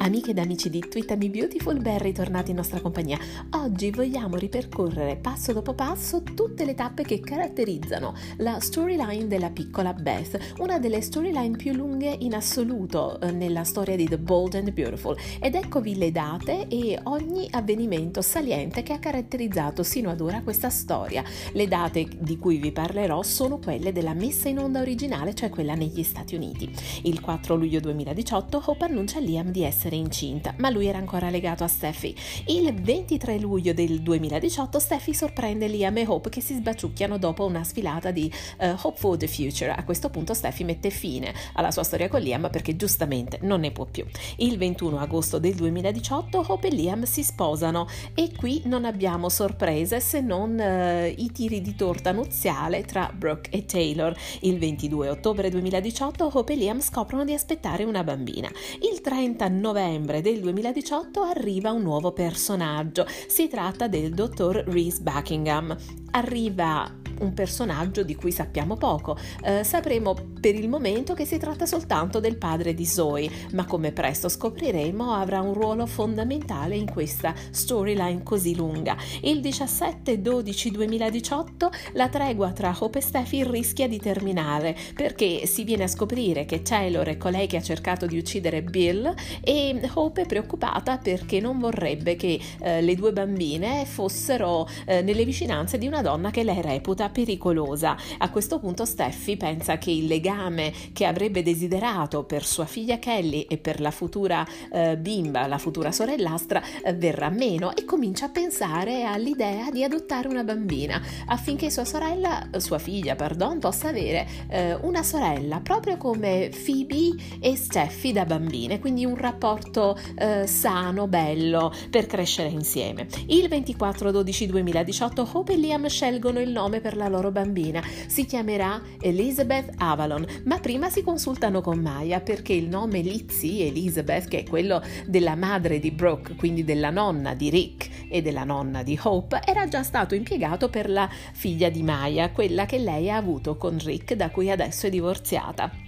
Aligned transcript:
Amiche 0.00 0.30
ed 0.30 0.38
amici 0.38 0.70
di 0.70 0.78
Tweetami 0.78 1.28
Beautiful, 1.28 1.80
ben 1.80 1.98
ritornati 1.98 2.50
in 2.50 2.56
nostra 2.56 2.80
compagnia. 2.80 3.18
Oggi 3.56 3.90
vogliamo 3.90 4.36
ripercorrere 4.36 5.16
passo 5.16 5.52
dopo 5.52 5.74
passo 5.74 6.22
tutte 6.22 6.64
le 6.64 6.74
tappe 6.74 7.02
che 7.02 7.18
caratterizzano 7.18 8.14
la 8.36 8.60
storyline 8.60 9.26
della 9.26 9.50
piccola 9.50 9.92
Beth, 9.92 10.54
una 10.58 10.78
delle 10.78 11.00
storyline 11.00 11.56
più 11.56 11.72
lunghe 11.72 12.14
in 12.20 12.34
assoluto 12.34 13.20
eh, 13.20 13.32
nella 13.32 13.64
storia 13.64 13.96
di 13.96 14.06
The 14.06 14.18
Bold 14.18 14.54
and 14.54 14.70
Beautiful. 14.70 15.16
Ed 15.40 15.56
eccovi 15.56 15.96
le 15.96 16.12
date 16.12 16.68
e 16.68 17.00
ogni 17.02 17.48
avvenimento 17.50 18.22
saliente 18.22 18.84
che 18.84 18.92
ha 18.92 19.00
caratterizzato 19.00 19.82
sino 19.82 20.10
ad 20.10 20.20
ora 20.20 20.42
questa 20.42 20.70
storia. 20.70 21.24
Le 21.52 21.66
date 21.66 22.06
di 22.20 22.38
cui 22.38 22.58
vi 22.58 22.70
parlerò 22.70 23.24
sono 23.24 23.58
quelle 23.58 23.90
della 23.90 24.14
messa 24.14 24.48
in 24.48 24.60
onda 24.60 24.80
originale, 24.80 25.34
cioè 25.34 25.50
quella 25.50 25.74
negli 25.74 26.04
Stati 26.04 26.36
Uniti. 26.36 26.72
Il 27.02 27.20
4 27.20 27.56
luglio 27.56 27.80
2018 27.80 28.62
Hope 28.64 28.84
annuncia 28.84 29.18
a 29.18 29.22
Liam 29.22 29.50
di 29.50 29.64
essere 29.64 29.86
essere 29.88 29.96
incinta, 29.96 30.54
ma 30.58 30.68
lui 30.68 30.86
era 30.86 30.98
ancora 30.98 31.30
legato 31.30 31.64
a 31.64 31.68
Steffi. 31.68 32.14
Il 32.46 32.72
23 32.74 33.38
luglio 33.38 33.72
del 33.72 34.00
2018 34.00 34.78
Steffi 34.78 35.14
sorprende 35.14 35.66
Liam 35.66 35.96
e 35.96 36.04
Hope 36.06 36.28
che 36.28 36.40
si 36.40 36.54
sbaciucchiano 36.54 37.18
dopo 37.18 37.44
una 37.46 37.64
sfilata 37.64 38.10
di 38.10 38.30
uh, 38.58 38.76
Hope 38.82 38.98
for 38.98 39.16
the 39.16 39.26
Future. 39.26 39.72
A 39.72 39.84
questo 39.84 40.10
punto 40.10 40.34
Steffi 40.34 40.64
mette 40.64 40.90
fine 40.90 41.32
alla 41.54 41.70
sua 41.70 41.82
storia 41.82 42.08
con 42.08 42.20
Liam 42.20 42.48
perché 42.50 42.76
giustamente 42.76 43.38
non 43.42 43.60
ne 43.60 43.70
può 43.70 43.86
più. 43.86 44.04
Il 44.36 44.58
21 44.58 44.98
agosto 44.98 45.38
del 45.38 45.54
2018 45.54 46.44
Hope 46.46 46.68
e 46.68 46.70
Liam 46.70 47.04
si 47.04 47.22
sposano 47.22 47.88
e 48.14 48.30
qui 48.36 48.62
non 48.66 48.84
abbiamo 48.84 49.28
sorprese 49.28 50.00
se 50.00 50.20
non 50.20 50.58
uh, 50.58 51.06
i 51.06 51.30
tiri 51.32 51.60
di 51.60 51.74
torta 51.74 52.12
nuziale 52.12 52.82
tra 52.82 53.10
Brooke 53.14 53.50
e 53.50 53.64
Taylor. 53.64 54.14
Il 54.40 54.58
22 54.58 55.08
ottobre 55.08 55.48
2018 55.48 56.30
Hope 56.32 56.52
e 56.52 56.56
Liam 56.56 56.80
scoprono 56.80 57.24
di 57.24 57.32
aspettare 57.32 57.84
una 57.84 58.04
bambina. 58.04 58.50
Il 58.80 59.00
30 59.00 59.48
novembre 59.48 59.77
novembre 59.78 60.20
del 60.20 60.40
2018 60.40 61.22
arriva 61.22 61.70
un 61.70 61.82
nuovo 61.82 62.10
personaggio. 62.12 63.06
Si 63.28 63.46
tratta 63.46 63.86
del 63.86 64.12
dottor 64.12 64.64
Reese 64.66 65.00
Buckingham. 65.00 65.76
Arriva 66.10 66.97
un 67.20 67.34
personaggio 67.34 68.02
di 68.02 68.14
cui 68.14 68.32
sappiamo 68.32 68.76
poco. 68.76 69.16
Eh, 69.42 69.62
sapremo 69.64 70.14
per 70.40 70.54
il 70.54 70.68
momento 70.68 71.14
che 71.14 71.24
si 71.24 71.38
tratta 71.38 71.66
soltanto 71.66 72.20
del 72.20 72.36
padre 72.36 72.74
di 72.74 72.86
Zoe, 72.86 73.28
ma 73.52 73.64
come 73.64 73.90
presto 73.92 74.28
scopriremo 74.28 75.12
avrà 75.12 75.40
un 75.40 75.54
ruolo 75.54 75.86
fondamentale 75.86 76.76
in 76.76 76.90
questa 76.90 77.34
storyline 77.50 78.22
così 78.22 78.54
lunga. 78.54 78.96
Il 79.22 79.40
17-12-2018 79.40 81.46
la 81.92 82.08
tregua 82.08 82.52
tra 82.52 82.76
Hope 82.78 82.98
e 82.98 83.02
Steffi 83.02 83.42
rischia 83.44 83.88
di 83.88 83.98
terminare 83.98 84.76
perché 84.94 85.46
si 85.46 85.64
viene 85.64 85.84
a 85.84 85.88
scoprire 85.88 86.44
che 86.44 86.60
Taylor 86.62 87.06
è 87.06 87.16
colei 87.16 87.46
che 87.46 87.56
ha 87.56 87.62
cercato 87.62 88.06
di 88.06 88.18
uccidere 88.18 88.62
Bill 88.62 89.14
e 89.42 89.80
Hope 89.94 90.22
è 90.22 90.26
preoccupata 90.26 90.98
perché 90.98 91.40
non 91.40 91.58
vorrebbe 91.58 92.16
che 92.16 92.40
eh, 92.60 92.80
le 92.80 92.94
due 92.94 93.12
bambine 93.12 93.84
fossero 93.84 94.68
eh, 94.86 95.02
nelle 95.02 95.24
vicinanze 95.24 95.78
di 95.78 95.86
una 95.86 96.02
donna 96.02 96.30
che 96.30 96.44
lei 96.44 96.62
reputa 96.62 97.07
pericolosa. 97.08 97.96
A 98.18 98.30
questo 98.30 98.58
punto 98.58 98.84
Steffi 98.84 99.36
pensa 99.36 99.78
che 99.78 99.90
il 99.90 100.06
legame 100.06 100.72
che 100.92 101.04
avrebbe 101.04 101.42
desiderato 101.42 102.24
per 102.24 102.44
sua 102.44 102.66
figlia 102.66 102.98
Kelly 102.98 103.42
e 103.42 103.58
per 103.58 103.80
la 103.80 103.90
futura 103.90 104.46
eh, 104.72 104.96
bimba, 104.96 105.46
la 105.46 105.58
futura 105.58 105.92
sorellastra, 105.92 106.62
eh, 106.84 106.94
verrà 106.94 107.28
meno 107.30 107.74
e 107.74 107.84
comincia 107.84 108.26
a 108.26 108.30
pensare 108.30 109.04
all'idea 109.04 109.70
di 109.70 109.84
adottare 109.84 110.28
una 110.28 110.44
bambina 110.44 111.00
affinché 111.26 111.70
sua 111.70 111.84
sorella, 111.84 112.48
sua 112.58 112.78
figlia, 112.78 113.14
pardon, 113.14 113.58
possa 113.58 113.88
avere 113.88 114.26
eh, 114.48 114.74
una 114.74 115.02
sorella 115.02 115.60
proprio 115.60 115.96
come 115.96 116.50
Phoebe 116.50 117.14
e 117.40 117.56
Steffi 117.56 118.12
da 118.12 118.24
bambine, 118.24 118.78
quindi 118.78 119.04
un 119.04 119.16
rapporto 119.16 119.98
eh, 120.16 120.46
sano, 120.46 121.06
bello 121.06 121.72
per 121.90 122.06
crescere 122.06 122.48
insieme. 122.48 123.06
Il 123.26 123.48
24-12-2018 123.48 125.28
Hope 125.32 125.52
e 125.52 125.56
Liam 125.56 125.86
scelgono 125.88 126.40
il 126.40 126.50
nome 126.50 126.80
per 126.80 126.96
la 126.98 127.08
loro 127.08 127.30
bambina. 127.30 127.82
Si 128.06 128.26
chiamerà 128.26 128.82
Elizabeth 129.00 129.72
Avalon, 129.78 130.26
ma 130.44 130.58
prima 130.58 130.90
si 130.90 131.02
consultano 131.02 131.62
con 131.62 131.78
Maya 131.78 132.20
perché 132.20 132.52
il 132.52 132.68
nome 132.68 133.00
Lizzie, 133.00 133.68
Elizabeth, 133.68 134.28
che 134.28 134.40
è 134.40 134.44
quello 134.44 134.82
della 135.06 135.34
madre 135.34 135.78
di 135.78 135.90
Brooke, 135.90 136.34
quindi 136.34 136.64
della 136.64 136.90
nonna 136.90 137.34
di 137.34 137.48
Rick 137.48 137.88
e 138.10 138.20
della 138.20 138.44
nonna 138.44 138.82
di 138.82 138.98
Hope, 139.02 139.40
era 139.46 139.66
già 139.68 139.82
stato 139.82 140.14
impiegato 140.14 140.68
per 140.68 140.90
la 140.90 141.08
figlia 141.32 141.70
di 141.70 141.82
Maya, 141.82 142.30
quella 142.30 142.66
che 142.66 142.78
lei 142.78 143.10
ha 143.10 143.16
avuto 143.16 143.56
con 143.56 143.78
Rick, 143.78 144.12
da 144.14 144.28
cui 144.28 144.50
adesso 144.50 144.86
è 144.86 144.90
divorziata 144.90 145.86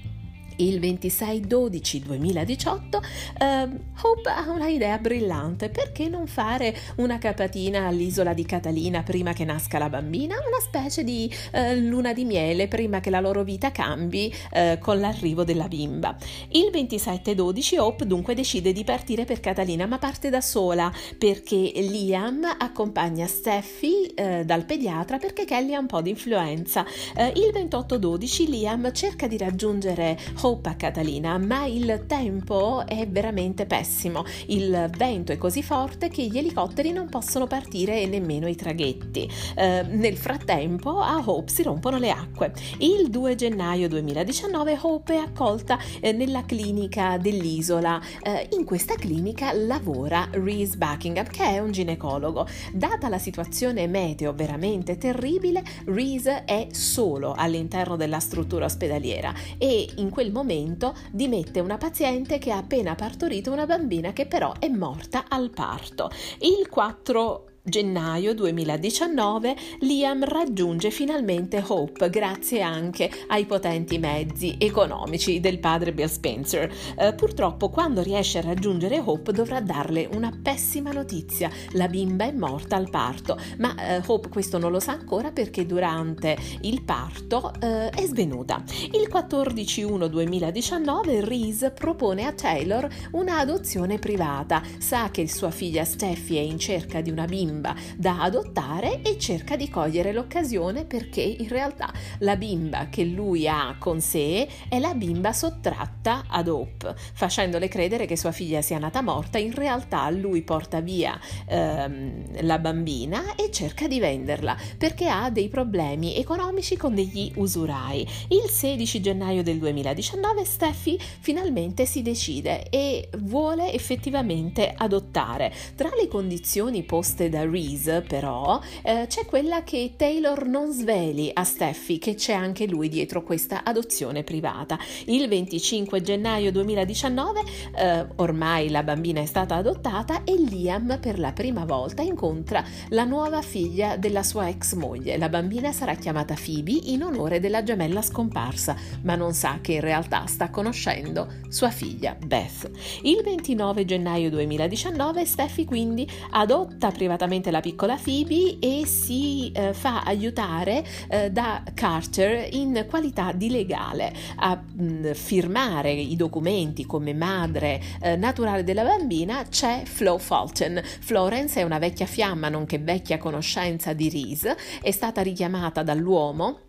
il 0.61 0.81
26-12-2018, 0.81 3.01
eh, 3.39 3.69
Hope 4.03 4.31
ha 4.31 4.51
una 4.51 4.69
idea 4.69 4.99
brillante. 4.99 5.69
Perché 5.71 6.09
non 6.09 6.27
fare 6.27 6.77
una 6.97 7.19
capatina 7.19 7.87
all'isola 7.87 8.35
di 8.35 8.45
Catalina 8.45 9.03
prima 9.03 9.33
che 9.33 9.45
nasca 9.45 9.79
la 9.79 9.89
bambina? 9.89 10.37
Una 10.37 10.61
specie 10.61 11.05
di 11.05 11.33
eh, 11.53 11.77
luna 11.77 12.13
di 12.13 12.25
miele 12.25 12.67
prima 12.69 13.01
che 13.01 13.11
la 13.11 13.21
loro 13.21 13.43
vita 13.43 13.73
cambi 13.73 14.33
eh, 14.53 14.79
con 14.81 15.01
l'arrivo 15.01 15.43
della 15.45 15.69
bimba. 15.69 16.17
Il 16.51 16.71
27-12 16.73 17.79
Hope 17.79 18.07
dunque 18.07 18.35
decide 18.35 18.73
di 18.73 18.85
partire 18.85 19.25
per 19.25 19.41
Catalina, 19.41 19.87
ma 19.87 19.99
parte 19.99 20.31
da 20.31 20.41
sola 20.41 20.93
perché 21.19 21.73
Liam 21.77 22.45
accompagna 22.59 23.27
Steffi 23.27 24.07
eh, 24.15 24.45
dal 24.45 24.65
pediatra 24.65 25.19
perché 25.19 25.45
Kelly 25.45 25.75
ha 25.75 25.79
un 25.79 25.87
po' 25.87 26.03
di 26.03 26.11
influenza. 26.11 26.85
Eh, 27.17 27.33
il 27.37 27.51
28-12 27.55 28.49
Liam 28.49 28.93
cerca 28.93 29.27
di 29.27 29.39
raggiungere 29.39 30.19
Hope 30.43 30.50
Hope 30.51 30.69
a 30.71 30.75
Catalina, 30.75 31.39
ma 31.39 31.65
il 31.67 32.07
tempo 32.09 32.85
è 32.85 33.07
veramente 33.07 33.67
pessimo. 33.67 34.25
Il 34.47 34.91
vento 34.97 35.31
è 35.31 35.39
così 35.39 35.63
forte 35.63 36.09
che 36.09 36.27
gli 36.27 36.39
elicotteri 36.39 36.91
non 36.91 37.09
possono 37.09 37.47
partire 37.47 38.01
e 38.01 38.07
nemmeno 38.07 38.49
i 38.49 38.57
traghetti. 38.57 39.31
Eh, 39.55 39.83
nel 39.89 40.17
frattempo 40.17 40.99
a 40.99 41.23
Hope 41.25 41.53
si 41.53 41.63
rompono 41.63 41.99
le 41.99 42.11
acque. 42.11 42.53
Il 42.79 43.11
2 43.11 43.37
gennaio 43.37 43.87
2019 43.87 44.77
Hope 44.83 45.15
è 45.15 45.19
accolta 45.19 45.79
eh, 46.01 46.11
nella 46.11 46.45
clinica 46.45 47.17
dell'isola. 47.17 48.01
Eh, 48.21 48.49
in 48.51 48.65
questa 48.65 48.97
clinica 48.97 49.53
lavora 49.53 50.27
Reese 50.33 50.77
Buckingham, 50.77 51.29
che 51.29 51.45
è 51.45 51.61
un 51.61 51.71
ginecologo. 51.71 52.45
Data 52.73 53.09
la 53.09 53.19
situazione 53.19 53.87
meteo 53.87 54.33
veramente 54.33 54.99
terribile, 54.99 55.63
Reese 55.85 56.43
è 56.45 56.67
solo 56.73 57.35
all'interno 57.37 57.95
della 57.95 58.19
struttura 58.19 58.65
ospedaliera 58.65 59.33
e 59.57 59.89
in 59.99 60.11
quel 60.11 60.33
momento 60.33 60.39
momento 60.41 60.95
dimette 61.11 61.61
una 61.61 61.77
paziente 61.77 62.39
che 62.39 62.51
ha 62.51 62.57
appena 62.57 62.95
partorito 62.95 63.53
una 63.53 63.67
bambina 63.67 64.13
che 64.13 64.27
però 64.27 64.55
è 64.59 64.69
morta 64.69 65.27
al 65.29 65.51
parto. 65.51 66.11
Il 66.39 66.67
4 66.69 67.50
gennaio 67.63 68.35
2019 68.35 69.55
Liam 69.81 70.25
raggiunge 70.25 70.91
finalmente 70.91 71.63
Hope 71.67 72.09
grazie 72.09 72.63
anche 72.63 73.11
ai 73.29 73.45
potenti 73.45 73.99
mezzi 73.99 74.57
economici 74.59 75.41
del 75.41 75.59
padre 75.59 75.93
Bill 75.93 76.07
Spencer. 76.07 76.73
Eh, 76.97 77.13
purtroppo 77.13 77.69
quando 77.69 78.01
riesce 78.03 78.39
a 78.39 78.43
raggiungere 78.43 78.99
Hope 78.99 79.33
dovrà 79.33 79.61
darle 79.61 80.09
una 80.13 80.33
pessima 80.43 80.91
notizia, 80.91 81.51
la 81.73 81.87
bimba 81.89 82.25
è 82.25 82.33
morta 82.33 82.77
al 82.77 82.89
parto, 82.89 83.39
ma 83.59 83.75
eh, 83.77 84.01
Hope 84.07 84.31
questo 84.31 84.57
non 84.59 84.73
lo 84.73 84.81
sa 84.81 84.93
ancora 84.93 85.31
perché 85.31 85.67
durante 85.67 86.39
il 86.63 86.81
parto 86.83 87.53
eh, 87.61 87.91
è 87.91 88.07
svenuta. 88.07 88.65
Il 88.93 89.11
14-1-2019 89.13 91.25
Reese 91.25 91.73
propone 91.73 92.25
a 92.25 92.33
Taylor 92.33 92.89
un'adozione 93.13 93.99
privata, 93.99 94.63
sa 94.79 95.11
che 95.11 95.29
sua 95.29 95.51
figlia 95.51 95.85
Steffi 95.85 96.37
è 96.37 96.41
in 96.41 96.59
cerca 96.59 97.03
di 97.03 97.11
una 97.11 97.27
bimba 97.27 97.49
bimba 97.51 97.75
da 97.97 98.23
adottare 98.23 99.03
e 99.03 99.19
cerca 99.19 99.57
di 99.57 99.69
cogliere 99.69 100.13
l'occasione 100.13 100.85
perché 100.85 101.21
in 101.21 101.49
realtà 101.49 101.93
la 102.19 102.37
bimba 102.37 102.89
che 102.89 103.05
lui 103.05 103.49
ha 103.49 103.77
con 103.79 104.01
sé 104.01 104.47
è 104.69 104.79
la 104.79 104.95
bimba 104.95 105.33
sottratta 105.33 106.25
ad 106.29 106.49
Hope, 106.49 106.95
facendole 107.13 107.69
credere 107.69 108.07
che 108.07 108.17
sua 108.17 108.31
figlia 108.33 108.63
sia 108.63 108.79
nata 108.79 109.03
morta, 109.03 109.39
in 109.39 109.55
realtà 109.55 110.09
lui 110.11 110.43
porta 110.43 110.81
via 110.81 111.19
ehm, 111.47 112.43
la 112.43 112.59
bambina 112.59 113.35
e 113.35 113.51
cerca 113.51 113.89
di 113.89 113.99
venderla 113.99 114.57
perché 114.79 115.09
ha 115.09 115.31
dei 115.31 115.49
problemi 115.49 116.17
economici 116.17 116.77
con 116.77 116.95
degli 116.95 117.33
usurai. 117.37 118.07
Il 118.29 118.49
16 118.49 119.01
gennaio 119.01 119.43
del 119.43 119.59
2019 119.59 120.45
Steffi 120.45 120.99
finalmente 121.21 121.85
si 121.85 122.03
decide 122.03 122.69
e 122.69 123.09
vuole 123.19 123.73
effettivamente 123.73 124.73
adottare. 124.77 125.53
Tra 125.75 125.91
le 125.99 126.07
condizioni 126.09 126.83
poste 126.83 127.29
da 127.29 127.40
Reese, 127.45 128.03
però, 128.03 128.61
eh, 128.83 129.07
c'è 129.09 129.25
quella 129.25 129.63
che 129.63 129.95
Taylor 129.97 130.47
non 130.47 130.73
sveli 130.73 131.31
a 131.33 131.45
Steffi 131.45 131.99
che 131.99 132.15
c'è 132.15 132.33
anche 132.33 132.67
lui 132.67 132.89
dietro 132.89 133.23
questa 133.23 133.65
adozione 133.65 134.23
privata. 134.23 134.79
Il 135.07 135.29
25 135.29 136.03
gennaio 136.03 136.53
2019, 136.53 137.41
eh, 137.77 138.07
ormai 138.17 138.69
la 138.69 138.83
bambina 138.83 139.21
è 139.21 139.27
stata 139.27 139.55
adottata 139.55 140.25
e 140.25 140.37
Liam 140.37 140.99
per 141.01 141.19
la 141.19 141.33
prima 141.33 141.65
volta 141.65 142.03
incontra 142.03 142.65
la 142.89 143.05
nuova 143.05 143.43
figlia 143.43 143.97
della 143.97 144.23
sua 144.23 144.49
ex 144.49 144.75
moglie. 144.75 145.19
La 145.19 145.29
bambina 145.29 145.73
sarà 145.73 145.95
chiamata 145.95 146.35
Phoebe 146.35 146.73
in 146.73 147.03
onore 147.03 147.41
della 147.41 147.63
gemella 147.63 148.03
scomparsa, 148.03 148.77
ma 149.03 149.15
non 149.15 149.33
sa 149.33 149.59
che 149.61 149.73
in 149.73 149.81
realtà 149.81 150.27
sta 150.27 150.51
conoscendo 150.51 151.29
sua 151.49 151.71
figlia 151.71 152.17
Beth. 152.25 152.71
Il 153.03 153.23
29 153.23 153.85
gennaio 153.85 154.31
2019 154.31 155.25
Steffi 155.25 155.65
quindi 155.65 156.09
adotta 156.31 156.91
privatamente 156.91 157.30
la 157.31 157.61
piccola 157.61 157.95
Phoebe 157.95 158.59
e 158.59 158.85
si 158.87 159.53
eh, 159.53 159.73
fa 159.73 160.03
aiutare 160.03 160.85
eh, 161.09 161.31
da 161.31 161.63
Carter 161.73 162.49
in 162.53 162.87
qualità 162.89 163.31
di 163.33 163.51
legale 163.51 164.13
a 164.37 164.57
mh, 164.57 164.83
mm, 164.83 165.13
firmare 165.13 165.93
i 165.93 166.17
documenti 166.17 166.85
come 166.85 167.15
madre 167.15 167.81
eh, 168.03 168.17
naturale 168.17 168.65
della 168.65 168.83
bambina 168.83 169.45
c'è 169.49 169.83
Flo 169.85 170.19
Fulton. 170.19 170.83
Florence 170.83 171.61
è 171.61 171.63
una 171.63 171.79
vecchia 171.79 172.07
fiamma 172.07 172.49
nonché 172.49 172.79
vecchia 172.79 173.19
conoscenza 173.19 173.93
di 173.93 174.11
Reese, 174.11 174.57
è 174.83 174.91
stata 174.91 175.23
richiamata 175.23 175.85
dall'uomo 175.85 176.63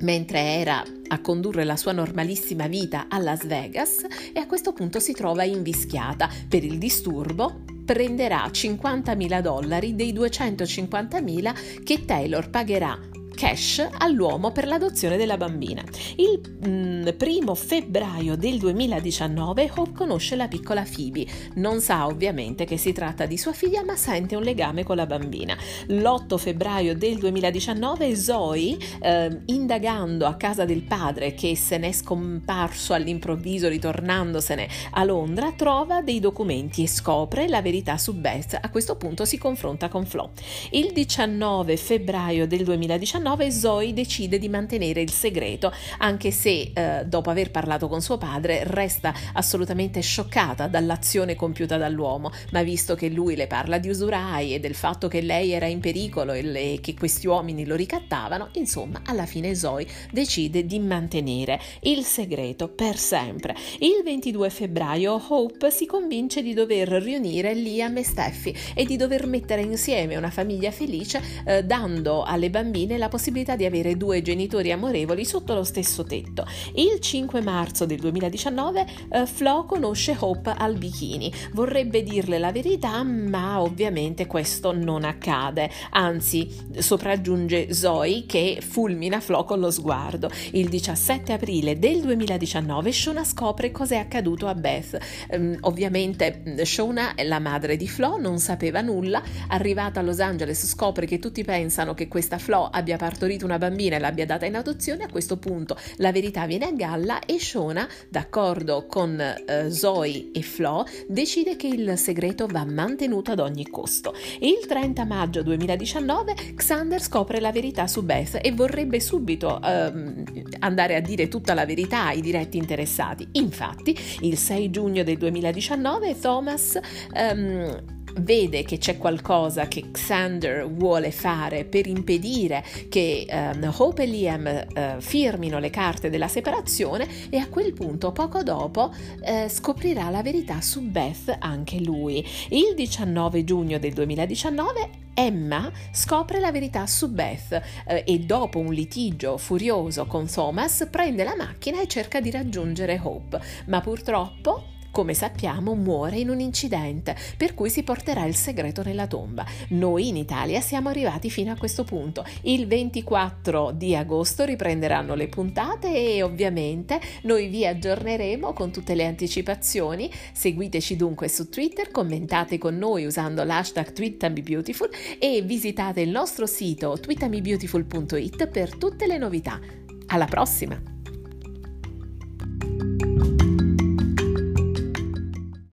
mentre 0.00 0.40
era 0.40 0.82
a 1.06 1.20
condurre 1.20 1.64
la 1.64 1.76
sua 1.76 1.92
normalissima 1.92 2.66
vita 2.66 3.06
a 3.08 3.18
Las 3.18 3.46
Vegas 3.46 4.04
e 4.32 4.38
a 4.40 4.46
questo 4.46 4.72
punto 4.72 4.98
si 5.00 5.12
trova 5.12 5.44
invischiata. 5.44 6.28
Per 6.48 6.64
il 6.64 6.78
disturbo 6.78 7.73
prenderà 7.84 8.46
50.000 8.46 9.40
dollari 9.40 9.94
dei 9.94 10.12
250.000 10.12 11.82
che 11.82 12.04
Taylor 12.04 12.50
pagherà 12.50 12.98
cash 13.44 13.86
all'uomo 13.98 14.52
per 14.52 14.66
l'adozione 14.66 15.18
della 15.18 15.36
bambina. 15.36 15.84
Il 16.16 16.40
mm, 16.66 17.08
primo 17.18 17.54
febbraio 17.54 18.36
del 18.36 18.56
2019 18.56 19.70
Hope 19.74 19.92
conosce 19.92 20.34
la 20.34 20.48
piccola 20.48 20.82
Phoebe. 20.82 21.26
Non 21.56 21.82
sa 21.82 22.06
ovviamente 22.06 22.64
che 22.64 22.78
si 22.78 22.92
tratta 22.92 23.26
di 23.26 23.36
sua 23.36 23.52
figlia, 23.52 23.84
ma 23.84 23.96
sente 23.96 24.34
un 24.34 24.42
legame 24.42 24.82
con 24.82 24.96
la 24.96 25.04
bambina. 25.04 25.54
L'8 25.88 26.38
febbraio 26.38 26.96
del 26.96 27.18
2019 27.18 28.16
Zoe, 28.16 28.78
eh, 29.02 29.40
indagando 29.44 30.24
a 30.24 30.36
casa 30.36 30.64
del 30.64 30.82
padre 30.82 31.34
che 31.34 31.54
se 31.54 31.76
n'è 31.76 31.92
scomparso 31.92 32.94
all'improvviso 32.94 33.68
ritornandosene 33.68 34.68
a 34.92 35.04
Londra, 35.04 35.52
trova 35.52 36.00
dei 36.00 36.18
documenti 36.18 36.84
e 36.84 36.88
scopre 36.88 37.46
la 37.48 37.60
verità 37.60 37.98
su 37.98 38.14
Beth. 38.14 38.58
A 38.58 38.70
questo 38.70 38.96
punto 38.96 39.26
si 39.26 39.36
confronta 39.36 39.90
con 39.90 40.06
Flo. 40.06 40.30
Il 40.70 40.92
19 40.94 41.76
febbraio 41.76 42.46
del 42.46 42.64
2019 42.64 43.32
19 43.34 43.50
Zoe 43.50 43.92
decide 43.92 44.38
di 44.38 44.48
mantenere 44.48 45.00
il 45.00 45.10
segreto, 45.10 45.72
anche 45.98 46.30
se 46.30 46.70
eh, 46.72 47.04
dopo 47.04 47.30
aver 47.30 47.50
parlato 47.50 47.88
con 47.88 48.00
suo 48.00 48.16
padre 48.16 48.62
resta 48.64 49.12
assolutamente 49.32 50.00
scioccata 50.00 50.68
dall'azione 50.68 51.34
compiuta 51.34 51.76
dall'uomo, 51.76 52.30
ma 52.52 52.62
visto 52.62 52.94
che 52.94 53.08
lui 53.08 53.34
le 53.34 53.46
parla 53.46 53.78
di 53.78 53.88
usurai 53.88 54.54
e 54.54 54.60
del 54.60 54.74
fatto 54.74 55.08
che 55.08 55.20
lei 55.20 55.50
era 55.50 55.66
in 55.66 55.80
pericolo 55.80 56.32
e, 56.32 56.42
le, 56.42 56.78
che 56.80 56.94
questi 56.94 57.26
uomini 57.26 57.66
lo 57.66 57.74
ricattavano, 57.74 58.50
insomma, 58.52 59.02
alla 59.04 59.26
fine 59.26 59.54
Zoe 59.54 59.86
decide 60.12 60.64
di 60.64 60.78
mantenere 60.78 61.60
il 61.80 62.04
segreto 62.04 62.68
per 62.68 62.96
sempre. 62.96 63.56
Il 63.80 64.02
22 64.04 64.50
febbraio 64.50 65.20
Hope 65.28 65.70
si 65.70 65.86
convince 65.86 66.42
di 66.42 66.54
dover 66.54 66.88
riunire 66.88 67.54
Liam 67.54 67.96
e 67.96 68.04
Steffi 68.04 68.54
e 68.74 68.84
di 68.84 68.96
dover 68.96 69.26
mettere 69.26 69.62
insieme 69.62 70.16
una 70.16 70.30
famiglia 70.30 70.70
felice 70.70 71.20
eh, 71.44 71.64
dando 71.64 72.22
alle 72.22 72.50
bambine 72.50 72.96
la 72.96 73.08
possibilità 73.14 73.54
di 73.54 73.64
avere 73.64 73.96
due 73.96 74.22
genitori 74.22 74.72
amorevoli 74.72 75.24
sotto 75.24 75.54
lo 75.54 75.62
stesso 75.62 76.02
tetto. 76.02 76.44
Il 76.74 76.98
5 76.98 77.40
marzo 77.42 77.86
del 77.86 78.00
2019 78.00 78.86
eh, 79.08 79.26
Flo 79.26 79.66
conosce 79.66 80.16
Hope 80.18 80.52
al 80.56 80.76
bikini. 80.76 81.32
Vorrebbe 81.52 82.02
dirle 82.02 82.40
la 82.40 82.50
verità, 82.50 83.04
ma 83.04 83.62
ovviamente 83.62 84.26
questo 84.26 84.72
non 84.72 85.04
accade. 85.04 85.70
Anzi, 85.90 86.50
sopraggiunge 86.76 87.72
Zoe 87.72 88.24
che 88.26 88.58
fulmina 88.60 89.20
Flo 89.20 89.44
con 89.44 89.60
lo 89.60 89.70
sguardo. 89.70 90.28
Il 90.50 90.68
17 90.68 91.34
aprile 91.34 91.78
del 91.78 92.00
2019 92.00 92.90
Shona 92.90 93.22
scopre 93.22 93.70
cosa 93.70 93.94
è 93.94 93.98
accaduto 93.98 94.48
a 94.48 94.56
Beth. 94.56 94.98
Um, 95.30 95.56
ovviamente 95.60 96.64
Shona, 96.64 97.14
la 97.22 97.38
madre 97.38 97.76
di 97.76 97.86
Flo, 97.86 98.16
non 98.18 98.40
sapeva 98.40 98.80
nulla. 98.80 99.22
Arrivata 99.50 100.00
a 100.00 100.02
Los 100.02 100.18
Angeles 100.18 100.66
scopre 100.66 101.06
che 101.06 101.20
tutti 101.20 101.44
pensano 101.44 101.94
che 101.94 102.08
questa 102.08 102.38
Flo 102.38 102.68
abbia 102.72 103.02
partorito 103.04 103.44
una 103.44 103.58
bambina 103.58 103.96
e 103.96 103.98
l'abbia 103.98 104.24
data 104.24 104.46
in 104.46 104.56
adozione, 104.56 105.04
a 105.04 105.10
questo 105.10 105.36
punto 105.36 105.76
la 105.96 106.10
verità 106.10 106.46
viene 106.46 106.64
a 106.64 106.72
galla 106.72 107.18
e 107.20 107.38
Shona, 107.38 107.86
d'accordo 108.08 108.86
con 108.86 109.20
eh, 109.20 109.70
Zoe 109.70 110.30
e 110.32 110.40
Flo, 110.40 110.86
decide 111.06 111.56
che 111.56 111.66
il 111.66 111.98
segreto 111.98 112.46
va 112.46 112.64
mantenuto 112.64 113.32
ad 113.32 113.40
ogni 113.40 113.68
costo. 113.68 114.14
Il 114.40 114.64
30 114.66 115.04
maggio 115.04 115.42
2019 115.42 116.54
Xander 116.54 117.02
scopre 117.02 117.40
la 117.40 117.52
verità 117.52 117.86
su 117.86 118.02
Beth 118.02 118.38
e 118.40 118.52
vorrebbe 118.52 119.00
subito 119.00 119.60
ehm, 119.60 120.24
andare 120.60 120.94
a 120.94 121.00
dire 121.00 121.28
tutta 121.28 121.52
la 121.52 121.66
verità 121.66 122.06
ai 122.06 122.22
diretti 122.22 122.56
interessati. 122.56 123.28
Infatti, 123.32 123.94
il 124.20 124.38
6 124.38 124.70
giugno 124.70 125.02
del 125.02 125.18
2019 125.18 126.18
Thomas 126.18 126.80
ehm, 127.12 127.93
vede 128.20 128.62
che 128.62 128.78
c'è 128.78 128.96
qualcosa 128.96 129.68
che 129.68 129.90
Xander 129.90 130.68
vuole 130.68 131.10
fare 131.10 131.64
per 131.64 131.86
impedire 131.86 132.64
che 132.88 133.26
um, 133.28 133.72
Hope 133.76 134.02
e 134.02 134.06
Liam 134.06 134.66
uh, 134.74 135.00
firmino 135.00 135.58
le 135.58 135.70
carte 135.70 136.10
della 136.10 136.28
separazione 136.28 137.08
e 137.30 137.38
a 137.38 137.48
quel 137.48 137.72
punto 137.72 138.12
poco 138.12 138.42
dopo 138.42 138.92
uh, 138.92 139.48
scoprirà 139.48 140.10
la 140.10 140.22
verità 140.22 140.60
su 140.60 140.80
Beth 140.82 141.36
anche 141.38 141.80
lui. 141.80 142.24
Il 142.50 142.74
19 142.74 143.44
giugno 143.44 143.78
del 143.78 143.92
2019 143.92 145.02
Emma 145.14 145.70
scopre 145.92 146.40
la 146.40 146.50
verità 146.50 146.86
su 146.86 147.08
Beth 147.08 147.62
eh, 147.86 148.02
e 148.04 148.18
dopo 148.18 148.58
un 148.58 148.72
litigio 148.72 149.38
furioso 149.38 150.06
con 150.06 150.26
Thomas 150.26 150.88
prende 150.90 151.22
la 151.22 151.36
macchina 151.36 151.80
e 151.80 151.86
cerca 151.86 152.20
di 152.20 152.32
raggiungere 152.32 153.00
Hope, 153.02 153.40
ma 153.66 153.80
purtroppo 153.80 154.72
come 154.94 155.12
sappiamo, 155.12 155.74
muore 155.74 156.20
in 156.20 156.28
un 156.28 156.38
incidente, 156.38 157.16
per 157.36 157.52
cui 157.52 157.68
si 157.68 157.82
porterà 157.82 158.24
il 158.26 158.36
segreto 158.36 158.84
nella 158.84 159.08
tomba. 159.08 159.44
Noi 159.70 160.06
in 160.06 160.16
Italia 160.16 160.60
siamo 160.60 160.88
arrivati 160.88 161.30
fino 161.30 161.50
a 161.50 161.56
questo 161.56 161.82
punto. 161.82 162.24
Il 162.42 162.68
24 162.68 163.72
di 163.72 163.96
agosto 163.96 164.44
riprenderanno 164.44 165.16
le 165.16 165.26
puntate 165.26 165.92
e 165.92 166.22
ovviamente 166.22 167.00
noi 167.22 167.48
vi 167.48 167.66
aggiorneremo 167.66 168.52
con 168.52 168.70
tutte 168.70 168.94
le 168.94 169.04
anticipazioni. 169.04 170.08
Seguiteci 170.32 170.94
dunque 170.94 171.28
su 171.28 171.48
Twitter, 171.48 171.90
commentate 171.90 172.56
con 172.56 172.78
noi 172.78 173.04
usando 173.04 173.42
l'hashtag 173.42 173.92
TweetAmiBeautiful 173.92 174.90
e 175.18 175.42
visitate 175.42 176.02
il 176.02 176.10
nostro 176.10 176.46
sito 176.46 176.96
tweetamibeautiful.it 177.00 178.46
per 178.46 178.76
tutte 178.76 179.08
le 179.08 179.18
novità. 179.18 179.58
Alla 180.06 180.26
prossima! 180.26 180.93